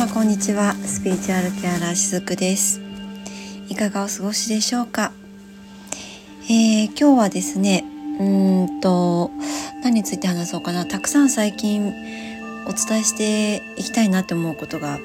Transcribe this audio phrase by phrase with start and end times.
[0.00, 0.72] 様こんにちは。
[0.76, 2.80] スピーチュアルケアラーしずくです。
[3.68, 5.12] いかがお過ごしでしょうか、
[6.44, 7.84] えー、今日はですね
[8.18, 9.30] うんと
[9.84, 10.86] 何について話そうかな。
[10.86, 11.92] たくさん最近
[12.66, 14.98] お伝えしていきたいなって思うことが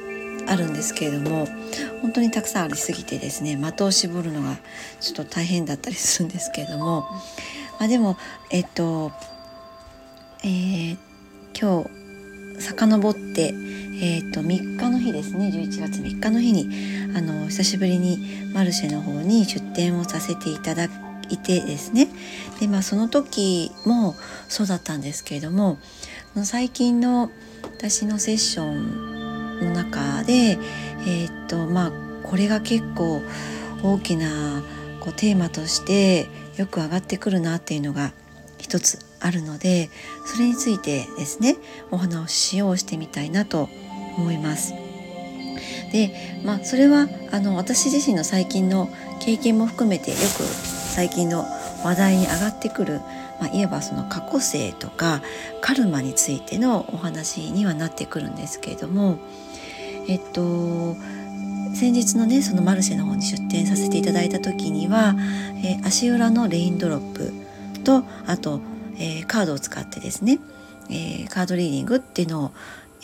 [0.47, 1.45] あるんですけれども
[2.01, 4.55] 本当にたくさんありすぎてですね的を絞るのが
[5.01, 7.01] ちょっと大変だったりするんですけれども、
[7.81, 8.15] まあ、でも
[8.49, 9.11] えっと
[10.41, 10.97] えー、
[11.53, 12.05] 今日
[12.61, 13.74] 遡って
[14.07, 15.47] えーと、3日の日ですね。
[15.51, 16.69] 11月3日の日に
[17.17, 20.87] あの久しぶりにマルシェの方に出店をさせていただ
[21.27, 22.09] いてですね。
[22.59, 24.15] で、まあ、その時も
[24.47, 25.79] そうだったんですけれども
[26.43, 27.31] 最近の
[27.63, 30.59] 私のセッションの中で、
[31.07, 31.91] えーとまあ、
[32.21, 33.23] これが結構
[33.81, 34.61] 大きな
[34.99, 36.27] こうテーマとして
[36.57, 38.13] よく上がってくるなっていうのが
[38.59, 39.89] 一つあるので
[40.27, 41.55] それについてですね
[41.89, 43.67] お話をしてみたいなと
[44.17, 44.73] 思います。
[45.91, 46.11] で
[46.43, 51.45] まあそれはあの私自身の最近の経験も含めてよく最近の
[51.83, 52.99] 話題に上がってくる、
[53.39, 55.21] まあ、いわばその過去性とか
[55.61, 59.19] カルマについてのお話にはなってくるんですけれども
[60.07, 60.95] えっと
[61.75, 65.15] 先日のねそのマルシェの方に出店させていただいた時には、
[65.63, 67.33] え、足裏のレインドロップ
[67.83, 68.61] とあと、
[68.97, 70.39] えー、カードを使ってですね、
[70.89, 72.51] えー、カードリーディングっていうのを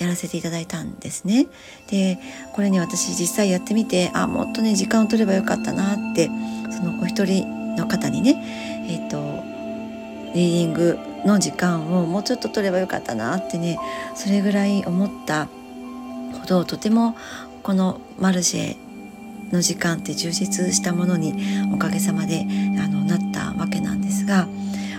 [0.02, 1.48] やらせていただいたんですね。
[1.90, 2.18] で
[2.54, 6.30] これね私実際やってみてあもっとね時間を取ればよかったなって
[6.72, 8.36] そのお一人の方にね
[8.90, 9.44] えっ、ー、と
[10.34, 13.78] リーディングの時間をもうちょっと取ればよかったなってね
[14.16, 15.48] それぐらい思った
[16.34, 17.16] ほどとても
[17.62, 18.76] このマルシェ
[19.54, 21.36] の時間って充実したものに
[21.74, 22.48] おかげさまで
[22.80, 24.48] あのなったわけなんですが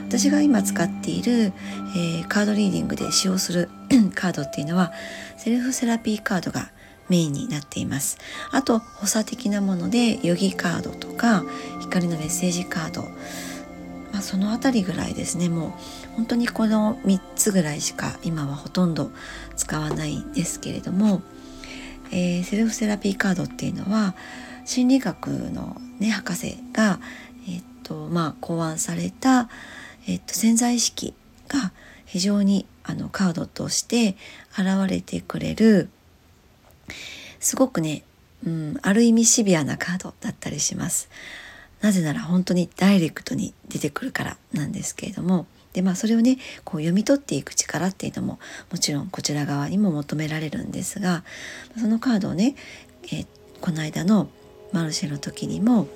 [0.06, 1.52] 私が今使っている、
[1.96, 3.70] えー、カードリーディングで使用する
[4.14, 4.92] カードっていうのは
[5.36, 6.70] セルフセラピーカードが
[7.08, 8.18] メインになっています。
[8.50, 11.44] あと補佐的なものでヨギカードとか
[11.80, 13.02] 光のメッセージカード。
[14.12, 15.48] まあ、その辺りぐらいですね。
[15.48, 15.72] もう
[16.16, 19.10] 本当にこの3つぐらいしか今はほとんど
[19.56, 21.22] 使わないんですけれども、
[22.10, 24.14] えー、セルフセラピーカードっていうのは
[24.66, 27.00] 心理学の、ね、博士が、
[27.48, 29.48] えっとまあ、考案された
[30.06, 31.14] えっと、潜在意識
[31.48, 31.72] が
[32.12, 34.16] 非常にあのカードとして
[34.50, 35.88] 現れてくれる
[37.40, 38.04] すごくね、
[38.46, 41.08] うん、ある意味シビアなカードだったりします。
[41.80, 48.38] なぜなら本当にダイレクトに出てくるからなんですけれどもでまあそれをねこう読み取っていく力っていうのも
[48.70, 51.24] もちろんこちら側にも求められるんですが
[51.80, 52.56] そのカードをね、
[53.10, 53.24] え
[53.62, 54.28] この間の
[54.70, 55.88] マルシェの時にも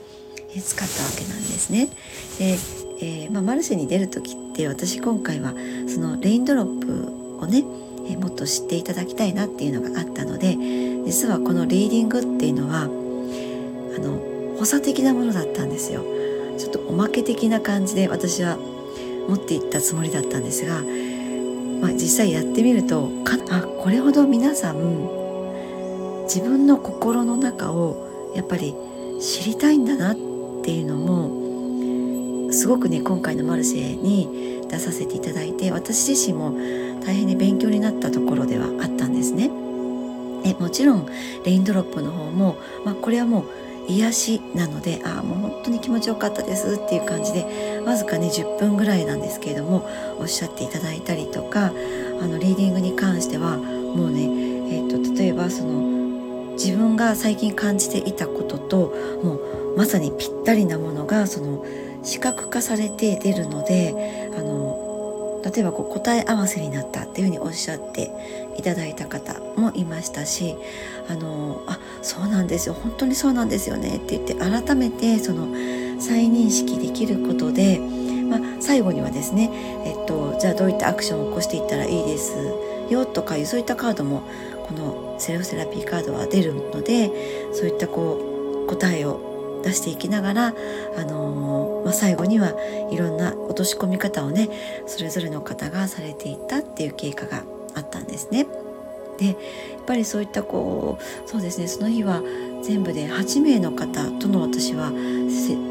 [0.58, 1.90] 使ったわけなんですね。
[2.38, 5.54] でえー、まあ、マルシェに出る時って私今回は
[5.86, 7.64] そのレインドロップをね、
[8.08, 10.56] えー、もっと知っていただきたいなっていうのがあったので
[11.04, 12.86] 実はこのリーディングっていうのはあ
[13.98, 16.04] の補佐的なものだったんですよ。
[16.58, 18.56] ちょっとおまけ的な感じで私は
[19.28, 20.82] 持っていったつもりだったんですが、
[21.80, 24.76] まあ、実際やってみるとかあこれほど皆さん
[26.24, 28.74] 自分の心の中をやっぱり
[29.20, 30.16] 知りたいんだなっ
[30.62, 31.45] ていうのも
[32.56, 36.52] すごくね今回のマルシェに出させていただいて私自身も
[37.04, 39.50] 大変に勉強になったところではあったんですね。
[40.44, 41.06] えもちろん
[41.44, 43.44] レインドロップの方も、まあ、これはもう
[43.88, 51.70] 癒しなのでああもう本当に気持ちよかったですっていう感じでわずかね10分ぐらいなんですけれどもおっしゃっていただいたりとかあ
[52.26, 61.64] のリーディングに関してはもうね、えーと、例えばその自分が最近感じていたことともうまさにぴったりなものがその
[62.06, 68.10] 視覚化されて出るのであの例えばこう答え合わせになったっていうふうにおっしゃって
[68.56, 70.56] いただいた方もいましたし
[71.08, 75.46] あのあそうなんですよ本当にそうなんですよねって言って改めてその
[76.00, 79.50] 再認識できることで、まあ、最後にはですね、
[79.84, 82.34] えっと、じゃあどういったアクションを起こしていったらいいです
[82.90, 84.22] よとかいうそういったカードも
[84.66, 87.10] このセルフセラピーカードは出るので
[87.52, 92.52] そういったこう答えを出していきながら、あのー、まあ、最後には
[92.90, 94.48] いろんな落とし込み方をね
[94.86, 97.42] それぞれの方がされていったっていう経過が
[97.74, 98.46] あったんですね。
[99.18, 99.36] でやっ
[99.86, 102.22] ぱりそういったこうそうですねその日は
[102.62, 104.92] 全部で8名の方との私は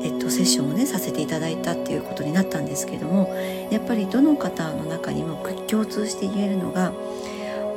[0.06, 3.28] えっと、セッションをねさせていただいたっていうことになったんですけども
[3.72, 6.94] やっぱりどの方の中にも共通して言えるのが、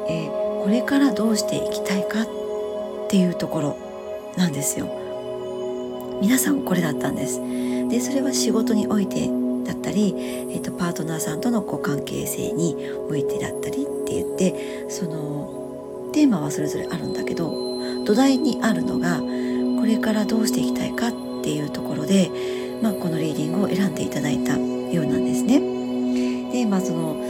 [0.09, 0.31] えー、
[0.63, 2.27] これからどうしていきたいかっ
[3.09, 3.79] ていうところ
[4.37, 4.98] なんですよ。
[6.21, 7.41] 皆さんこれだったんです
[7.89, 9.29] でそれは仕事において
[9.65, 12.77] だったり、えーと、パートナーさんとのご関係性に
[13.09, 19.21] おいてだったりって言ってそのテーマはそれぞれあるんだけど土台にあるのが
[19.81, 21.13] これからどうしていきたいかっ
[21.43, 22.31] ていうところで、
[22.83, 25.61] まあ、このリーディングを選んでいただいたようなんですね。
[26.51, 27.23] でまあその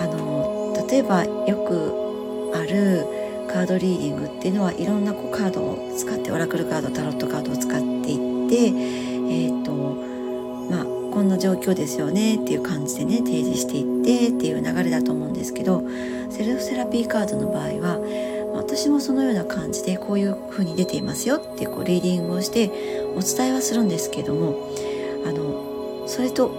[0.00, 9.72] あの例えばよくあるカードリーディングっていうのはいろんなこうカードを使ってオラクルカードタロットカードを使っていって、えーと
[10.70, 15.82] まあ、こんな状況ですよねっていう感じでね提示していってっていう流れだと思うんですけど
[16.30, 17.98] セルフセラピーカードの場合は
[18.54, 22.70] 私もそのような感じでこういう風に出ていますよってこうリーディングをして
[23.16, 24.70] お伝えはするんですけども
[25.26, 26.50] あのそれと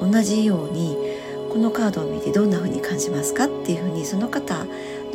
[0.00, 0.96] 同じように
[1.50, 4.66] このカードを見てどんな風に感じますかっていう風にその方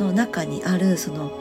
[0.02, 1.32] の中にあるその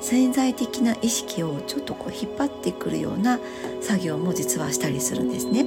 [0.00, 3.38] 潜在的な意識をちょっとこう引っ張ってくるような
[3.80, 5.64] 作業も実はしたりするんですね。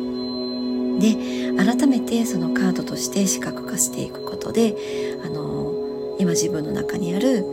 [1.00, 4.76] で改めてそのカードとして視覚化していくことで
[5.26, 5.74] あの
[6.20, 7.46] 今自分の中にある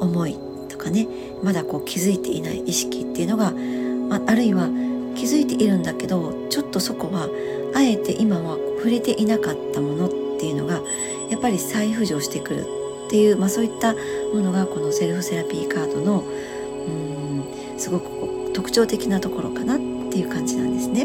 [0.00, 0.38] 思い
[0.68, 1.06] とかね
[1.42, 4.66] まだこう気づいていない意識っていうのが、まあ、あるいは
[5.14, 7.28] 気づいているんだけどちょっとそこは
[7.74, 10.80] あえて今は触れていなかったものっていうのが
[11.30, 12.83] やっぱり再浮上してくる
[13.14, 19.78] っていう、まあ、そういったものがこのセルフセラピーカードのうんすごく特徴的なところかなっ
[20.10, 21.04] ていう感じなんですね。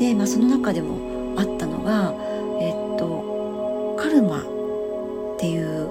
[0.00, 2.14] で、まあ、その中でもあったのが、
[2.60, 5.88] えっと、カルマっていう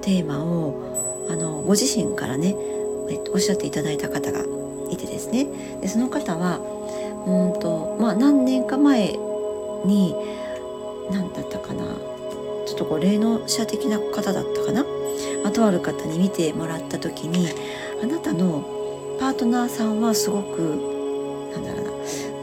[0.00, 2.56] テーマをあのご自身からね、
[3.10, 4.40] えっと、おっしゃっていただいた方が
[4.90, 5.48] いてですね
[5.82, 6.60] でその方は
[7.26, 9.18] うんとまあ何年か前
[9.84, 10.14] に
[11.10, 11.84] 何だったかな
[12.68, 14.84] ちょっとこう霊能者的な方だったかな、
[15.44, 17.48] あ、とある方に見てもらった時に
[18.02, 20.58] あなたのパートナーさんはすごく
[21.54, 21.90] なんだろうな。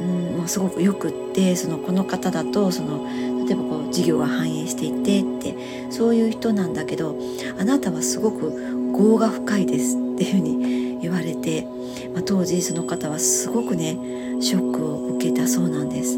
[0.02, 3.06] うん、まあ、すごくよくってそのこの方だとその
[3.46, 7.16] 例えばこう事業が繁栄していてってそういう人なんだけど
[7.60, 8.52] あなたはすごく
[8.98, 11.68] 業が深いですっていうふうに言われて、
[12.14, 13.98] まあ、当時その方はすごくね
[14.42, 16.18] ショックを受けたそうなんです。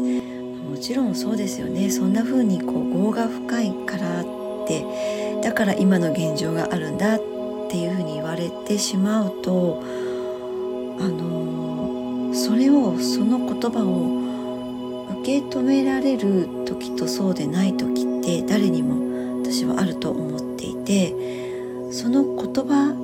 [0.68, 1.90] もちろんそうですよね。
[1.90, 4.24] そんな風にこう業が深いからっ
[4.66, 4.84] て
[5.42, 7.18] だから今の現状があるんだっ
[7.70, 9.82] ていう風に言われてしまうと
[11.00, 21.14] あのそれをその言葉を受け止められる時とそうでない時って誰にも私はあると思っていて
[21.90, 22.94] その言葉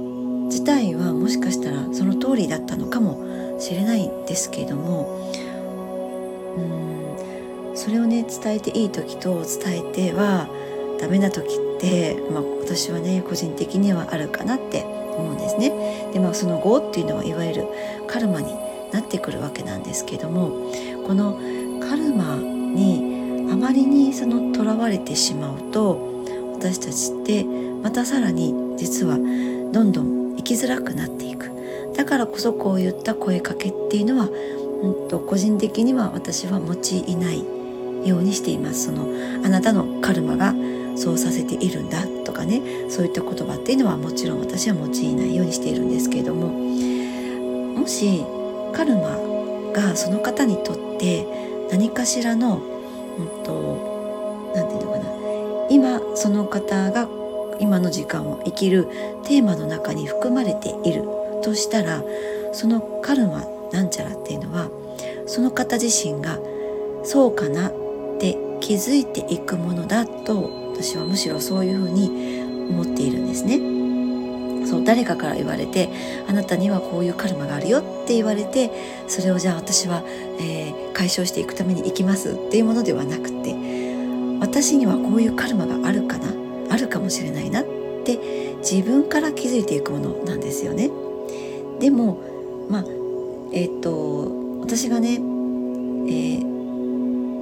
[0.47, 5.31] 自体はもしかしたらその通りだったのかもしれないんですけれども
[6.57, 6.84] うん
[7.85, 10.49] それをね伝えていい時と伝えては
[10.99, 16.11] ダメな時って、まあ、私はね個人的にはあるかなって思うんですね。
[16.15, 17.67] でまあその業っていうのはいわゆる
[18.07, 18.55] カルマに
[18.91, 20.73] なってくるわけなんですけども
[21.07, 21.35] この
[21.87, 31.51] カルマにあまりにその囚われてしまうと私たちってまたさらに実はどんどん生きづらくなっていく
[31.95, 37.45] だからこそこういった声かけっていうのは、うんと、個人的には私は用いない
[38.05, 38.87] ようにしています。
[38.87, 39.09] その
[39.45, 40.55] あなたのカルマが
[40.97, 46.49] そうさせているんだとかねそういった言葉っていうのはもちろん私は用いないようにしているんですけれども
[47.81, 48.25] もし
[48.73, 49.19] カルマ
[49.73, 51.27] がその方にとって
[51.71, 52.63] 何かしらの
[53.19, 55.05] 何、うんと、て言うのかな
[55.71, 57.09] 今その方が
[57.61, 58.87] 今の時間を生きる
[59.25, 61.05] テーマの中に含まれている
[61.43, 62.03] としたら
[62.53, 64.71] そのカルマなんちゃらっていうのは
[65.27, 66.39] その方自身が
[67.05, 67.71] そうかな
[68.65, 72.41] 気づいていくものだと私はむしろそういうふうに
[72.71, 73.59] 思っているんですね。
[74.67, 75.91] そう誰かから言われて
[76.27, 78.71] あなたにはこういうカルマがあるよって言われて
[79.07, 80.03] それをじゃあ私は、
[80.41, 83.55] えー、解消していくために生きますっていうものではなくて
[84.41, 86.29] 私にはこういうカルマがあるかな
[86.71, 87.65] あるかもしれないなっ
[88.05, 88.19] て
[88.61, 90.91] 自分から気づいていくものなんですよね。
[91.81, 92.19] でも
[92.71, 92.85] まあ
[93.53, 96.54] えっ、と私がね、えー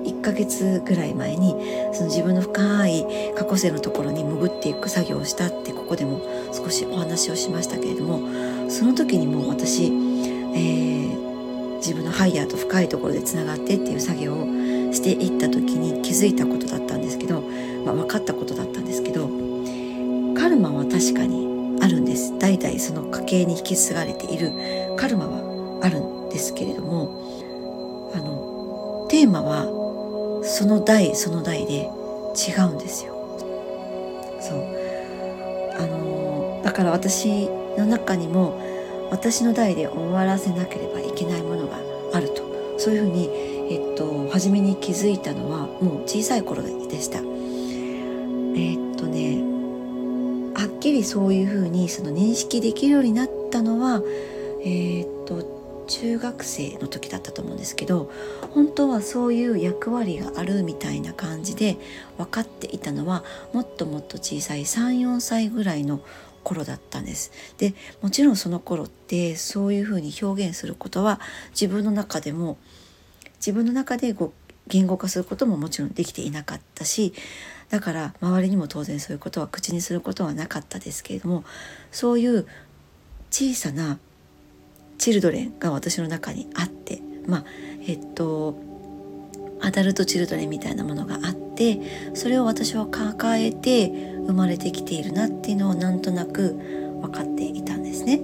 [0.04, 1.54] 1ヶ月ぐらい前に
[1.92, 3.06] その自分の深い
[3.37, 6.21] 過去性のところに潜っていく作業をしたってここでも
[6.52, 14.47] 少しお話をしましたけれどもその時にもう私、えー、自分のハイヤーと深いところでつながってっていう作業を
[14.92, 17.40] していった時に気づいたことだったんですけど、
[17.85, 19.28] まあ、分かったことだったんですけど
[20.35, 22.38] カルマは確かにあるんです。
[22.38, 24.52] 代々その家系に引き継がれている
[24.97, 29.81] カルマはあるんですけれどもあのテーマは
[30.42, 31.90] その代その代で
[32.34, 33.12] 違うんですよ。
[34.40, 34.58] そう
[35.78, 38.61] あのだから私の中にも
[39.11, 41.78] 私の代で終わらせなければいけないものが
[42.12, 42.42] あると
[42.78, 46.68] そういうふうにえっと、初めに気づいたのはもう小さい頃で
[47.00, 47.18] した。
[47.18, 49.40] えっとね
[50.54, 54.02] はっきりそういうふうにその認識できるようになったのは
[54.62, 58.10] え、っと中学生の時だったと思うんですけど
[58.50, 61.76] 本当はそういう役割があるみたいな感じで
[62.18, 66.00] 分かっていたのはもっともっと小さい34歳ぐらいの
[66.42, 67.30] 頃だったんです。
[67.58, 71.20] でもちろんその頃ってそういうふうに表現することは
[71.50, 72.58] 自分の中でも
[73.36, 77.12] 自分の中でこう言語化することももちろんできていなかったし
[77.70, 81.44] だから周りにも当然そういうことは口にすることはなかったですけれども
[81.90, 82.46] そういう
[83.30, 83.98] 小さな
[85.02, 87.44] チルドレンが私の中にあってまあ
[87.88, 88.56] えっと
[89.61, 91.80] アダルトチルドレンみたいなものがあって
[92.14, 93.88] それを私は抱えて
[94.28, 96.52] 生まれてきているなっていうのをなんとなく
[97.00, 98.21] 分かっていたんですね。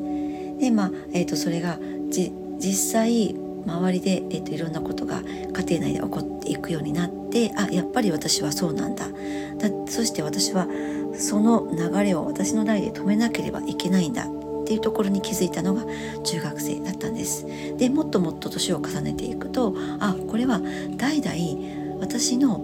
[0.61, 1.81] でまあ、えーと、それが
[2.11, 3.35] じ実際
[3.67, 10.69] 周りで、えーと、いろんなことが家庭内で起こっていくようになってあやっぱり私はそうなんだだそして私は
[11.15, 14.29] その流れを私の代で止めなければいけないんだ
[14.69, 15.83] っていうところに気づいたのが
[16.25, 17.47] 中学生だったんです。
[17.79, 20.61] でもっともっと年を重ねていくとあこれは
[20.99, 22.61] 代々私の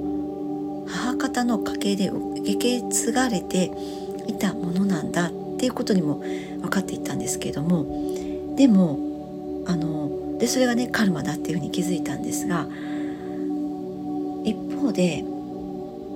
[0.87, 3.73] 母方の家系で受け継がれて
[4.27, 6.17] いたものなんだっていうことにも
[6.61, 7.87] 分かっていったんですけれども
[8.55, 8.99] でも
[9.67, 12.67] あのでそれがねカルマだっていうふうに気づいたんですが
[14.45, 15.25] 一方で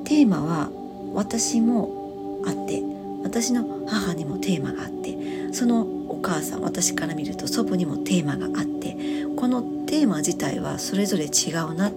[0.05, 0.71] テーマは
[1.15, 2.83] 私もあって
[3.23, 5.17] 私の母にもテーマがあって
[5.53, 8.97] そのお母さん私から見ると祖母にもテーマがあって
[9.37, 11.93] このテーマ自体はそれぞれ違うなっ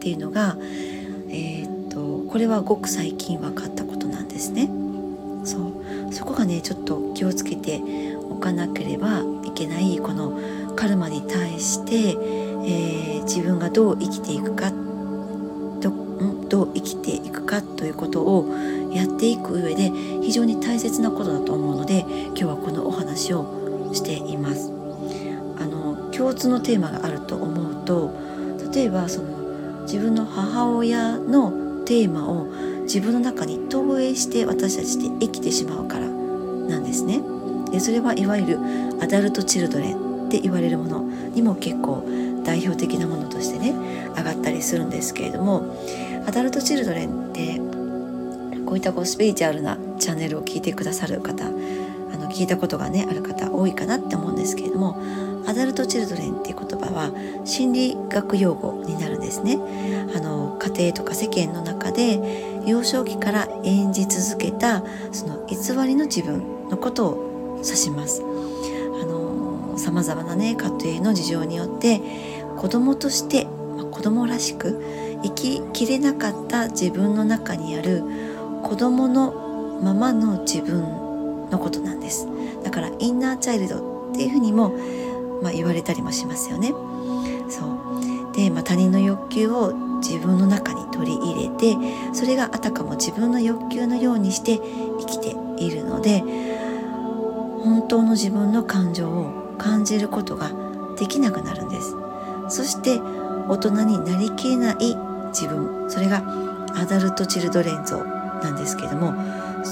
[0.00, 0.56] ていうのが、
[1.28, 4.68] えー、っとこれはごく最近分かったことなんですね。
[5.44, 7.80] そうそこがねちょっと気をつけて
[8.30, 10.38] おかなければいけないこの
[10.76, 14.70] カルマに対して、えー、自分がどう生きていくか
[15.80, 15.90] ど
[16.48, 18.46] どう生きていくかということを
[18.92, 19.90] やっていく上で
[20.22, 21.91] 非常に大切なことだと思うので
[23.12, 24.72] 話をしています。
[25.58, 28.10] あの共通のテーマがあると思うと
[28.72, 32.46] 例えばその自分の母親のテーマを
[32.82, 37.20] 自分の中に投影して私たちで生きてしまうからなんですね。
[37.70, 38.58] でそれはいわゆる
[39.00, 41.00] アダルト・チルドレンって言われるもの
[41.34, 42.04] にも結構
[42.44, 43.74] 代表的なものとしてね
[44.16, 45.76] 上がったりするんですけれども
[46.26, 47.60] アダルト・チルドレンって
[48.66, 51.44] こういったこうスピリチュアルなチャンネルを聞いてくださる方
[52.32, 54.96] 聞いたことがねある方多いかなって思うんですけれども
[55.46, 57.12] アダルト・チルドレンっていう言葉は
[57.44, 59.58] 心理学用語になるんですね。
[60.14, 68.22] あの家庭とか世間の中で幼少期から演じ続けたその偽りの自分のことを指します。
[69.76, 72.00] さまざまなね家庭の事情によって
[72.56, 73.46] 子供として、
[73.76, 74.80] まあ、子供らしく
[75.22, 78.04] 生ききれなかった自分の中にある
[78.62, 81.01] 子供のままの自分
[81.52, 82.26] のことなんです。
[82.64, 84.70] だからインナーチャイルドっていうふうにも、
[85.42, 86.72] まあ、言われたりもしますよね。
[87.48, 88.34] そう。
[88.34, 91.76] で、まあ、他人の欲求を自分の中に取り入れて
[92.12, 94.58] それがあたかも自分の欲求のようにして
[94.98, 96.24] 生きているので
[97.62, 100.50] 本当の自分の感情を感じることが
[100.98, 101.94] できなくなるんです。
[102.48, 102.98] そして
[103.48, 104.96] 大人になりきれない
[105.28, 105.88] 自分。
[105.88, 106.22] それが
[106.74, 109.14] アダルト・チルドレン像なんですけども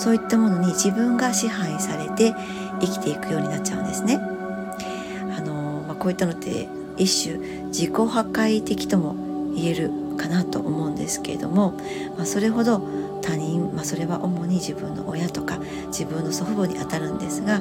[0.01, 2.35] そういったものに自分が支配されて
[2.81, 4.17] 生きていくようになっちゃうんですね。
[4.17, 9.15] あのまあ、こういったのって一種自己破壊的とも
[9.55, 11.75] 言えるかなと思うんですけれども、
[12.17, 12.81] まあ、それほど
[13.21, 17.61] 他人、まあ、それは主に自分の親とか自分の祖父母にあたるんですが、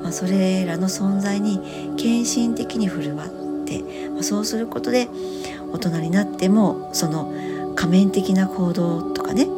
[0.00, 1.58] まあ、それらの存在に
[1.96, 5.08] 献身的に振る舞って、まあ、そうすることで
[5.72, 7.34] 大人になってもその
[7.74, 9.48] 仮面的な行動とかね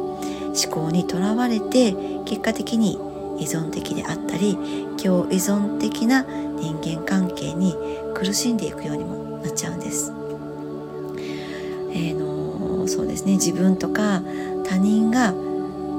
[0.61, 1.95] 思考にとらわれて
[2.25, 2.99] 結果的に
[3.39, 4.57] 依存的であったり
[5.01, 7.75] 共依存的な人間関係に
[8.15, 10.11] 苦しんでいくようにもなっちゃうんです。
[11.91, 14.21] えーのそうですね自分とか
[14.63, 15.33] 他人が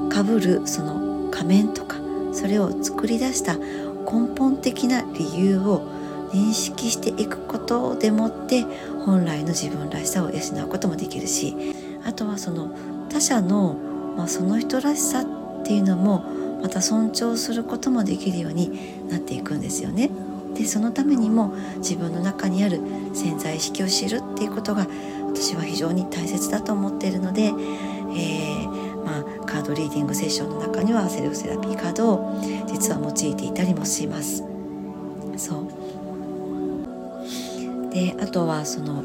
[0.09, 1.97] かぶるその仮面とか
[2.33, 5.87] それを作り出した根本的な理由を
[6.31, 8.65] 認識していくことでもって
[9.05, 11.55] 本来の自分らしさを養うこともできるし
[12.03, 12.71] あとはその
[13.09, 13.75] 他者の
[14.17, 16.23] まあ、その人らしさっていうのも
[16.61, 20.09] また尊重することもできるようになっていくんですよね。
[20.55, 22.81] でそのためにも自分の中にある
[23.13, 24.87] 潜在意識を知るっていうことが
[25.27, 34.43] 私は非常に大切だと思っているので、えー、まあ、カードリーディングセッションの中にはセルフセラピーカードを実は用いていたりもします。
[35.37, 35.67] そう
[37.93, 39.03] であとはその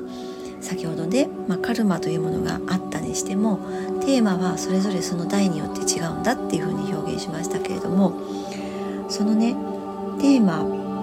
[0.64, 3.58] 先ほどね、まあ、カルマというものがあったにしても
[4.00, 8.18] テーマはそれぞれその代によって違うんだっていうふうに表現しましたけれども
[9.10, 9.52] そのね
[10.18, 10.62] テーマ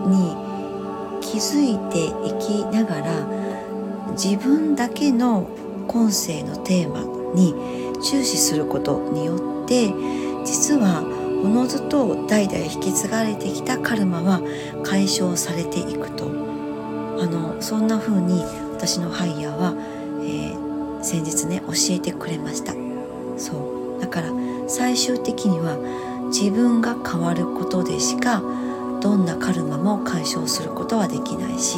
[0.10, 3.28] に気づいていきながら
[4.14, 5.48] 自分だけの
[5.88, 7.04] 今世のテーマ
[7.36, 7.54] に
[8.02, 9.94] 注視することによって
[10.44, 11.04] 実は
[11.44, 14.42] おのずと代々引き継がれてきたカルマは
[14.84, 16.52] 解消されていくと。
[17.22, 18.44] あのそんな風に
[18.82, 19.76] 私のハイヤーは、
[20.24, 22.74] えー、先日ね教えてくれました
[23.38, 24.32] そうだから
[24.68, 25.78] 最終的には
[26.30, 28.42] 自分が変わることでしか
[29.00, 31.78] どんなカルマも解消することはできないし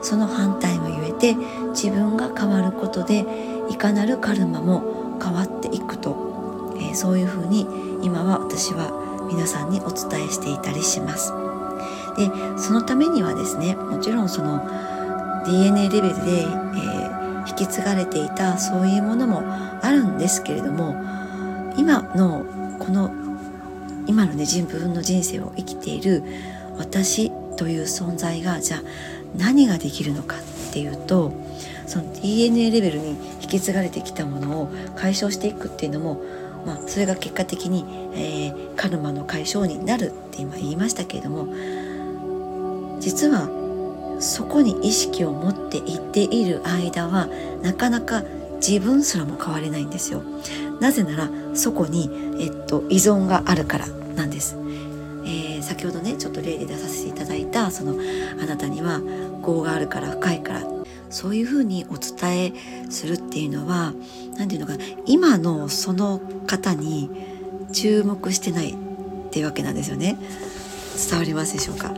[0.00, 1.34] その反対も言えて
[1.72, 3.26] 自分が変わることで
[3.68, 7.66] いかなるカルマも変わっていくと、えー、そういうふうに
[8.00, 11.34] 今は私は皆さんにお伝えしていたりします。
[12.16, 14.60] でそのためにはですねもちろんその
[15.44, 20.94] DNA レベルで、えー、引き継がれていたそういうものもあるんですけれども
[21.76, 22.44] 今の
[22.78, 23.10] この
[24.06, 26.22] 今のね自分の人生を生きている
[26.76, 28.82] 私という存在がじゃあ
[29.36, 31.32] 何ができるのかっていうと
[31.86, 36.22] その DNA レベルに引き継がれてきたものを解消していくっていうのも、
[36.66, 37.84] まあ、それが結果的に、
[38.14, 41.48] えー、カルマの解消になるって今言いましたけれども
[43.00, 43.61] 実は
[44.22, 47.28] そこに意識を持っていっている間は
[47.62, 48.22] なかなか
[48.56, 50.22] 自分すらも変われないんですよ。
[50.80, 52.10] なぜならそこに、
[52.40, 53.86] えっと、依存があるから
[54.16, 54.56] なんです。
[55.24, 57.96] えー、先ほどねちょっと例で出させていただいたその
[58.40, 59.00] あなたには
[59.46, 60.62] 業があるから深いから
[61.10, 62.52] そういうふうにお伝え
[62.90, 63.92] するっていうのは
[64.36, 67.08] 何て言うのか今のその方に
[67.72, 68.74] 注目してないっ
[69.30, 70.16] ていうわけなんですよね
[71.08, 71.94] 伝わりますでしょうか？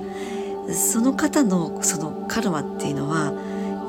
[0.73, 3.33] その方のそのカルマっていうのは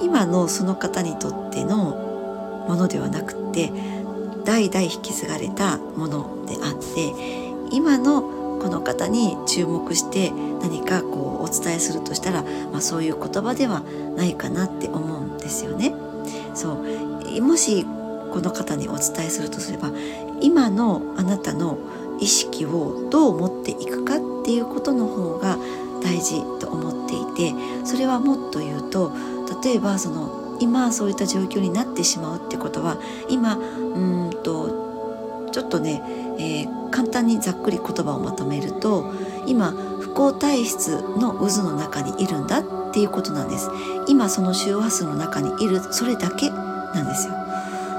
[0.02, 3.72] 今のその方にとってのものではなくて
[4.44, 7.14] 代々引き継がれたものであって
[7.72, 8.22] 今の
[8.62, 13.82] この方に注目して何かこうお伝えするとしたら、まあ、そういう言葉では
[14.16, 15.94] ないかなって思うんですよね。
[16.54, 17.86] そうもし
[18.32, 19.92] この方にお伝えするとすれば
[20.42, 21.78] 今のあなたの
[22.20, 25.58] 意識をどう持っていくかっていうことの方が
[26.06, 29.12] 大事と思っていてそれはもっと言うと
[29.64, 32.98] 例えばその今そういった状況になってしまうってことは
[33.30, 36.02] 今うんとちょっとね、
[36.38, 39.12] えー簡単にざっくり言葉をまとめると
[39.46, 42.64] 今不幸体質の渦の中にいるんだっ
[42.94, 43.70] ていうことなんです。
[44.08, 47.34] 今その周波数の中にいるそれだけなんですよ。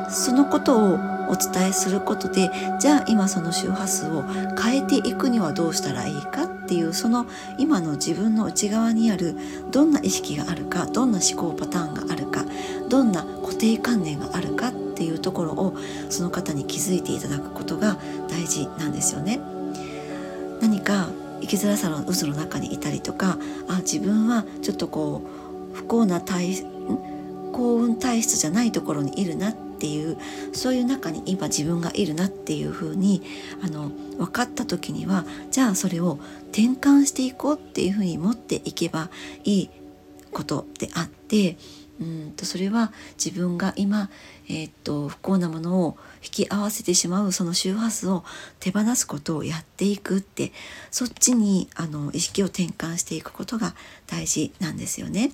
[0.08, 4.22] そのことをお伝えすることでじゃあ今その周波数を
[4.60, 7.26] 変えていくにはどうしたらいいかっていうその
[7.58, 9.36] 今の自分の内側にある
[9.70, 12.44] どんな意識があるかどんな思考パターンがあるか
[12.88, 15.76] どんな固定観念があるかっていうところを
[16.10, 19.40] その方に気づいていただくことが大事なんですよね。
[20.60, 21.08] 何か
[21.40, 25.22] 生きづらさの渦の中にいたりとかあ自分はちょっとこ
[25.72, 26.64] う不幸な体
[27.52, 30.16] 幸運体質じゃないところにいるなっっていう
[30.54, 33.22] そういう中に今自分がいるなっていうふうに
[33.62, 36.18] あの分かった時にはじゃあそれを
[36.50, 39.10] 転換していこうっていうふうに持っていけば
[39.44, 39.70] いい
[40.32, 41.58] ことであって
[42.00, 44.10] うんとそれは自分が今、
[44.48, 48.24] えー、っと不幸なものを引き合わせてしまうその周波数を
[48.60, 50.52] 手放すことをやっていくって
[50.90, 53.74] そっちにあの意識を転換していくことが
[54.06, 55.32] 大事なんですよね。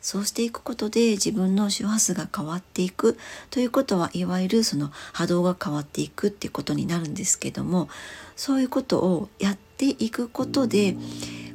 [0.00, 3.18] そうしていくことで自分の周波数が変わっていく
[3.50, 7.88] ということはいわゆるその波動が変わっていくっていうことになるんですけども
[8.36, 10.96] そういうことをやっていくことで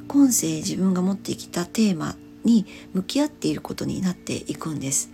[0.06, 5.10] 今世自分が持ってきたテーマに向き合っていることになっていくんです。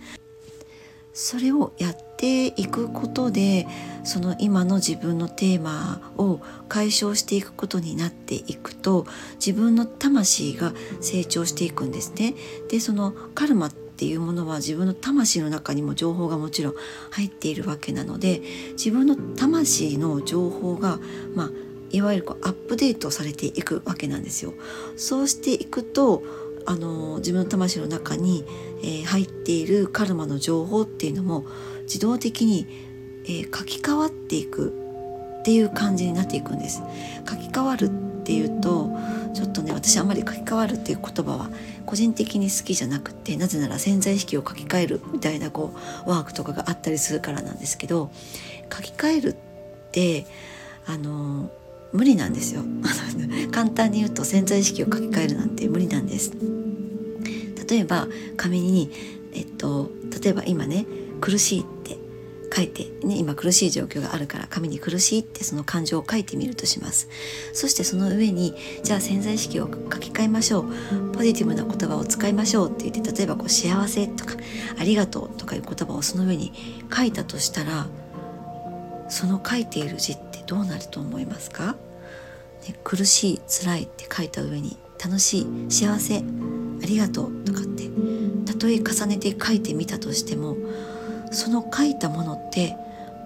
[1.13, 3.67] それをやっていくことで
[4.03, 12.33] その今の自分のテーマを解消していくことになっていくと自分の魂が成長していくんですね。
[12.69, 16.73] でそのカルマっていうものは自分の魂の中にも情報がもちろん
[17.11, 20.99] 入っているわけなので自分の魂の情報が
[21.35, 21.49] まあ
[21.91, 24.53] いわゆるこうアップデートされていくわけなんですよ。
[24.97, 26.23] そうしていくと
[26.65, 28.45] あの自分の魂の中に、
[28.81, 31.45] えー、入っているカルマの情報っていうのも
[31.83, 32.67] 自動的に、
[33.25, 34.73] えー、書き換わっていく
[35.39, 36.81] っていう感じになっていくんです。
[37.27, 38.89] 書き換わるっていうと
[39.33, 41.49] ちょっとね私あんまり書き換わるっていう言葉は
[41.85, 45.73] 個人的に好きじゃなくてなぜなら潜在意識を書き換えるみたいなこ
[46.05, 48.11] うワークとかがあったりするからなんですけど
[48.73, 49.35] 書き換えるっ
[49.91, 50.25] て
[50.85, 51.51] あの
[51.93, 52.63] 無理なんですよ。
[53.51, 56.31] 簡単に言うと潜在意識を書き換えるなんて無理なんです。
[57.69, 58.89] 例えば紙に
[59.33, 60.85] えっと例えば今ね
[61.21, 61.97] 苦しいって
[62.55, 67.09] 書いて、ね、今苦しい状況があるから紙に苦しいってその感情を書いてみるとします。
[67.53, 70.65] そしてその上にじゃあ潜在意識を書き換えましょう。
[71.13, 74.35] ポジティブな言葉を使いましょうって言って例えばこう幸せとか
[74.79, 76.53] ありがとうとかいう言葉をその上に
[76.95, 77.87] 書いたとしたら
[79.09, 81.75] その書いている字ってどうなると思いますか、
[82.67, 87.89] ね、苦しい辛いって書いた上に楽しい幸せありがとうとかって
[88.45, 90.57] たとえ重ねて書いてみたとしても
[91.31, 92.75] その書いたものって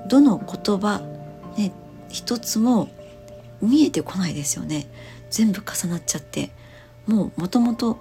[0.08, 1.02] どの言葉、
[1.58, 1.72] ね、
[2.10, 2.90] 一つも
[3.62, 4.88] 見えてこないですよね。
[5.30, 6.52] 全部重なっちゃって
[7.06, 7.98] もうもともと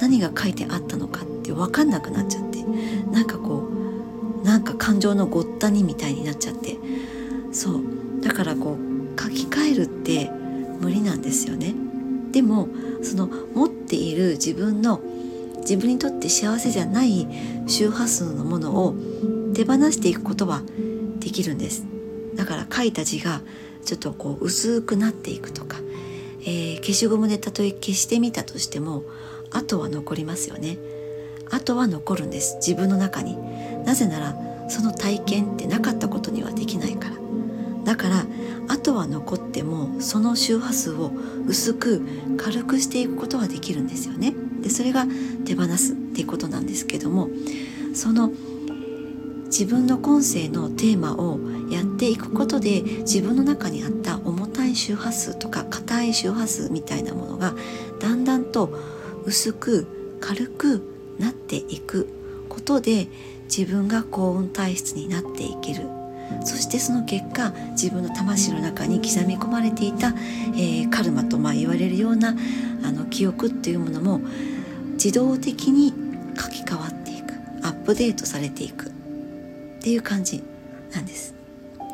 [0.00, 2.62] 何が書いてあったのかって分かんなくなっちゃって
[3.10, 3.68] なんかこ
[4.42, 6.76] うなんか感情のごったにみたいになっちゃって
[7.52, 8.07] そう。
[8.22, 10.30] だからこう書き換えるって
[10.80, 11.74] 無理なんですよね。
[12.32, 12.68] でも
[13.02, 15.00] その持っている自分の
[15.60, 17.26] 自分にとって幸せじゃない
[17.66, 18.94] 周波数のものを
[19.54, 20.62] 手放していくことは
[21.18, 21.84] できるんです。
[22.34, 23.42] だから書いた字が
[23.84, 25.78] ちょっとこう薄くなっていくとか、
[26.42, 29.02] えー、消しゴムでたとえ消してみたとしても
[29.50, 30.78] 後は残りますよね。
[31.50, 32.56] 後は残るんです。
[32.56, 33.36] 自分の中に。
[33.84, 34.36] なぜなら
[34.68, 37.27] その体験ってなかったことにはできないから。
[37.88, 38.26] だから
[38.68, 41.10] 後は残ってもその周波数を
[41.46, 42.02] 薄く
[42.36, 44.34] 軽くしていくことはできるんですよね。
[44.60, 45.06] でそれが
[45.46, 47.30] 手放すっていうことなんですけども
[47.94, 48.30] その
[49.46, 57.54] 自分の今世のテーマをやっていくことで自分の中にあった重たい周波数とか硬い周波数みたいなものが
[58.00, 58.78] だんだんと
[59.24, 62.06] 薄く軽くなっていく
[62.50, 63.08] ことで
[63.44, 65.97] 自分が幸運体質になっていける。
[66.44, 70.08] そしてその結果自分の魂の中に刻み込まれていた、
[70.54, 72.34] えー、カルマとまあ言われるような
[72.84, 74.20] あの記憶っていうものも
[74.92, 75.92] 自動的に
[76.36, 78.90] 書き換わっていくアップデートされていくっ
[79.80, 80.42] ていう感じ
[80.92, 81.34] なんです。
[81.78, 81.84] は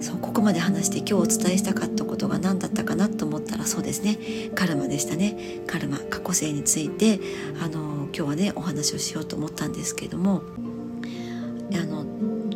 [0.00, 4.18] い、そうここまで話して今日お伝えしたかったことが何だったかなと思ったらそうですね。
[4.54, 5.60] カルマでしたね。
[5.66, 7.20] カルマ過去性について
[7.62, 10.42] あの今日はねお話をしようと思ったんですけども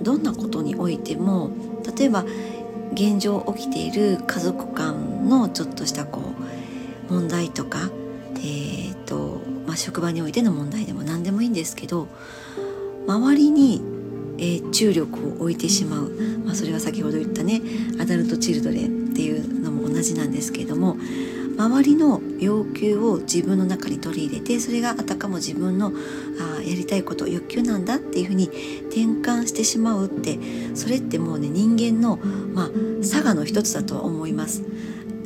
[0.06, 1.50] どんなことにおいても
[1.98, 2.24] 例えば
[2.92, 6.20] 現状起きている家族間のちょっとしたこ
[7.10, 7.90] う問題とか、
[8.36, 12.06] えーとまあ、職場においての問題でも何でもいいんですけど
[13.08, 13.82] 周りに、
[14.38, 16.10] えー、注力を置いてしまう、
[16.44, 17.60] まあ、それは先ほど言ったね
[18.00, 20.96] アダルト・チルドレンっていうのも同じなんですけれども
[21.56, 25.92] 周りの要求を自分の中に取り入れてそれがあたかも自分の
[26.58, 30.38] あやりたいこと欲求なんだっていうふうに転換してしまうって
[30.74, 34.62] それってもうね人間の、まあ、佐賀の一つだと思います。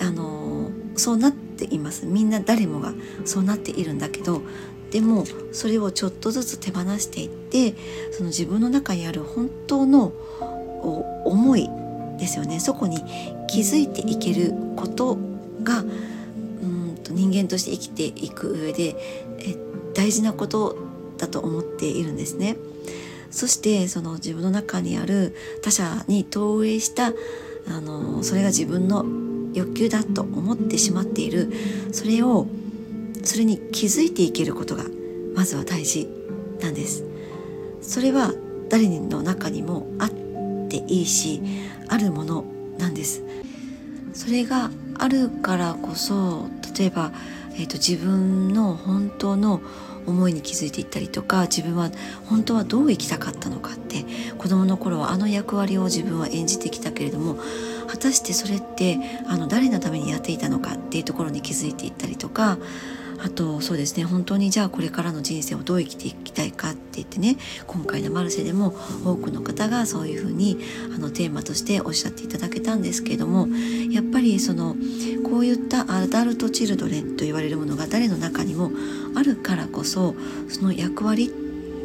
[0.00, 2.92] あのそうなっていますみんな誰もが
[3.24, 4.42] そうなっているんだけど
[4.90, 7.74] でもそれをちょっとずつ手放していって
[8.12, 10.12] その自分の中にある本当の
[11.24, 11.68] 思い
[12.18, 12.98] ですよねそこに
[13.48, 15.16] 気づいていけること
[15.62, 15.84] が
[17.20, 18.96] 人間として生きていく上で
[19.38, 19.56] え
[19.94, 20.78] 大事なこと
[21.18, 22.56] だと思っているんですね。
[23.30, 27.12] そしてその自分の中にある他者に投影した
[27.68, 29.04] あのそれが自分の
[29.52, 31.52] 欲求だと思ってしまっている。
[31.92, 32.46] それを
[33.22, 34.84] それに気づいていけることが
[35.34, 36.08] まずは大事
[36.60, 37.04] なんです。
[37.82, 38.32] それは
[38.70, 40.10] 誰の中にもあっ
[40.68, 41.42] ていいし
[41.88, 42.44] あるもの
[42.78, 43.22] なんです。
[44.14, 47.12] それがあるからこそ例えば、
[47.54, 49.60] えーと、自分の本当の
[50.06, 51.90] 思いに気づいていったりとか自分は
[52.26, 54.04] 本当はどう生きたかったのかって
[54.38, 57.36] 子どもの頃はあの役割を自分は演じてきたけれども
[57.86, 62.58] 果たしてそれってあの誰のためにやっていたのかっていうところに気づいていったりとか
[63.22, 70.58] あとそうですね本当にじゃあこれからの人生をどう生きていきたいかって言ってね今回のマルシェでも多くの方がそういうふうに
[70.94, 73.46] あのテーマとしておっしゃっていただけたんですけれども
[73.90, 74.74] やっぱりその
[75.28, 78.70] こういったアダルト・チルドレンと言われるものが誰の中にも
[79.14, 80.14] あるからこそ
[80.48, 81.32] その役割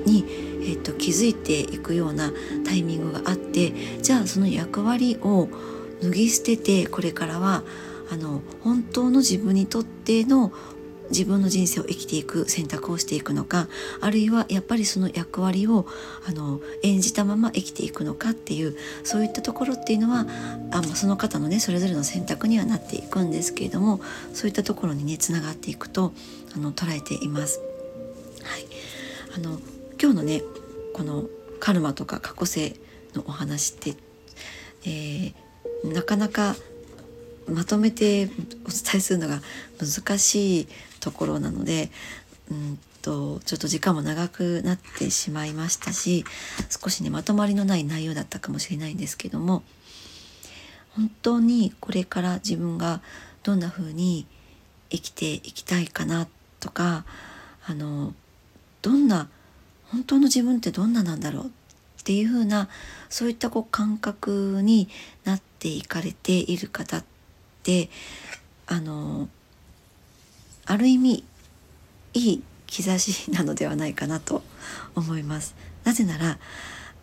[0.06, 0.24] に、
[0.62, 2.32] えーと、気づいていくような
[2.66, 5.50] タイミングがあってじゃあその役割を
[6.02, 7.64] 脱ぎ捨ててこれからは
[8.12, 10.52] あの本当の自分にとっての
[11.10, 13.68] 自分の人生を生きていく選択をしていくのか
[14.02, 15.86] あるいはやっぱりその役割を
[16.28, 20.26] あの演じたまま生きていくのかっていうそういったところっていうのは
[20.72, 24.02] あその方のねそれぞれの選択にはなっていくんですけれども
[24.34, 26.14] そういったところにねつながっていくと
[26.56, 27.60] あの捉えています。
[28.44, 28.66] はい、
[29.36, 29.60] あの
[30.02, 30.44] 今日のね
[30.94, 31.26] この
[31.60, 32.76] カルマとか過去性
[33.14, 33.96] のお話って、
[34.86, 36.56] えー、なかなか
[37.48, 39.42] まとめてお伝えするのが
[39.80, 40.68] 難しい
[41.06, 41.92] ところなので
[42.50, 46.26] うんとちょっと時間も長くなってしまいましたし
[46.70, 49.62] 少しねまとまりのない内容だったかもしれないんですけども
[50.96, 53.02] 本当にこれから自分が
[53.44, 54.26] どんな風に
[54.90, 56.28] 生きていきたいかな
[56.60, 57.06] とか
[57.68, 58.16] あの
[58.82, 59.30] どんな
[59.92, 61.50] 本当の自分ってどんななんだろうっ
[62.04, 62.70] ていう風な
[63.10, 64.90] そういったこう感覚に
[65.26, 67.04] なっていかれている方っ
[67.62, 67.90] て
[68.66, 69.30] あの
[70.66, 71.24] ある意味
[72.14, 74.42] いい兆しなのではないかなと
[74.96, 75.56] 思います。
[75.84, 76.40] なぜなら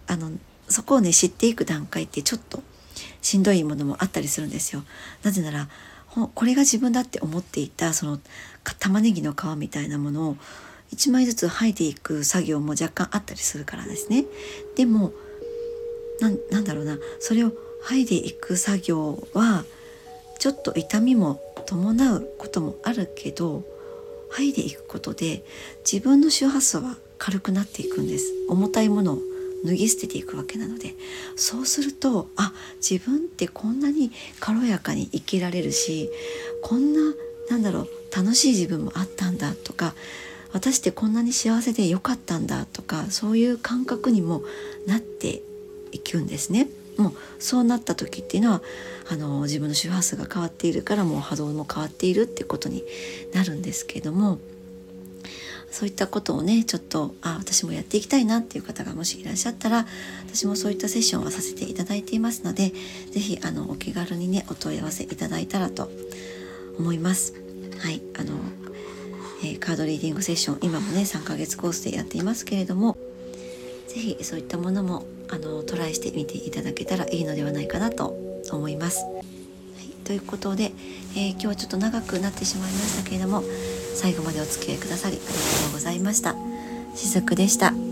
[0.07, 0.33] あの
[0.68, 2.62] そこをね知っていく段階ってちょっと
[3.20, 4.83] しんどいものもあったりするんですよ。
[5.22, 5.68] なぜなら
[6.35, 8.18] これが自分だって思っていたその
[8.79, 10.37] 玉ねぎの皮みたいなものを
[10.92, 14.27] 1枚ずつ剥いでいく作業も若干あったりするからですね。
[14.77, 15.12] でも
[16.51, 17.53] なんだろうなそれを
[17.85, 19.64] 剥いでいく作業は
[20.38, 23.64] ちょっと痛みも伴うこともあるけど
[24.33, 25.44] 剥いでいくことで
[25.90, 29.18] 自分の周波数は軽くなっていくんです重たいものを
[29.64, 30.94] 脱ぎ捨てていくわけなので
[31.37, 36.11] そうするとあ自分ってこんなに軽やかに生きられるし
[36.62, 37.14] こんな
[37.51, 39.94] なんだろう楽しい自分もあったんだとか
[40.53, 44.42] 私ってこんなに幸せで良かったんだとかそういう感覚にも
[44.87, 45.42] なって
[45.92, 46.68] いくんですね。
[46.96, 48.62] もうそうなった時っていうのは
[49.11, 52.85] あの自分の周波数が変わっているからもう波動も変わっているってことに
[53.33, 54.38] なるんですけれども
[55.70, 59.87] そういったことをねちょっとあ私もやっていきたいなっていう方がもしいらっしゃったら
[60.26, 62.72] 私もそういったセッションはさせていただいていますので
[63.11, 65.90] 是非あのお気軽にねお問い合わせいただいたらと
[66.78, 67.35] 思います。
[67.81, 68.35] はいあの
[69.44, 72.96] え、カードリーディングセッション今もね3ヶ月コースでやっていますけれども
[73.92, 78.16] 是非そういったものもあのトライしてみていただけたらいいのではないかなと
[78.50, 79.05] 思います。
[79.05, 79.20] は
[79.83, 80.72] い、ということで、
[81.14, 83.42] えー、今日はちょっと長くなってしまいましたけれども
[83.94, 85.33] 最後までお付き合いくださりありが
[85.64, 86.35] とうございました。
[86.94, 87.91] しずくでした。